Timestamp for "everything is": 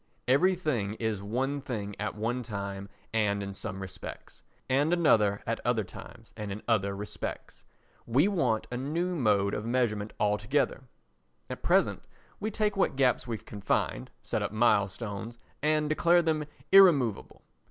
0.27-1.21